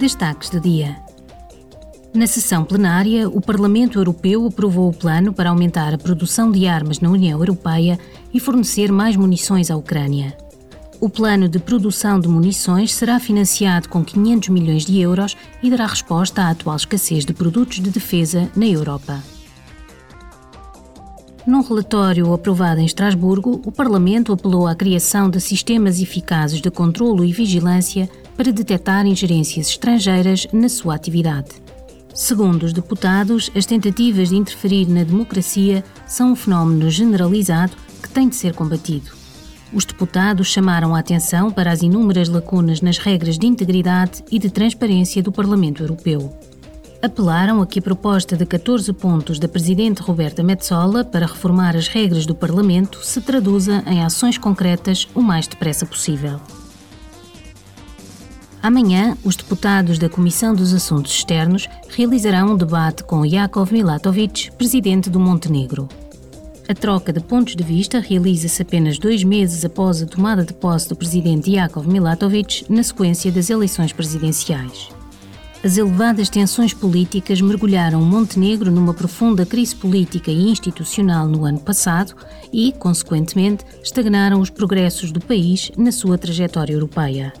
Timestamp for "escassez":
16.76-17.26